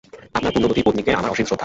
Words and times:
আপনার 0.33 0.53
পুণ্যবতী 0.53 0.81
পত্নীকে 0.85 1.11
আমার 1.13 1.31
অসীম 1.31 1.45
শ্রদ্ধা। 1.45 1.59